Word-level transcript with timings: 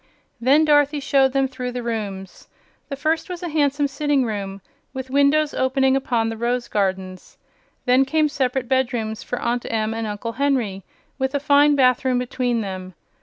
Then 0.41 0.65
Dorothy 0.65 0.99
showed 0.99 1.31
them 1.33 1.47
through 1.47 1.73
the 1.73 1.83
rooms. 1.83 2.47
The 2.89 2.95
first 2.95 3.29
was 3.29 3.43
a 3.43 3.49
handsome 3.49 3.87
sitting 3.87 4.25
room, 4.25 4.61
with 4.95 5.11
windows 5.11 5.53
opening 5.53 5.95
upon 5.95 6.27
the 6.29 6.37
rose 6.37 6.67
gardens. 6.67 7.37
Then 7.85 8.03
came 8.03 8.27
separate 8.27 8.67
bedrooms 8.67 9.21
for 9.21 9.39
Aunt 9.39 9.67
Em 9.71 9.93
and 9.93 10.07
Uncle 10.07 10.31
Henry, 10.31 10.81
with 11.19 11.35
a 11.35 11.39
fine 11.39 11.75
bathroom 11.75 12.17
between 12.17 12.61
them. 12.61 12.95